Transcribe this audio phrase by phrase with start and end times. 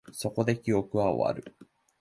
[0.11, 1.55] そこで、記憶は終わる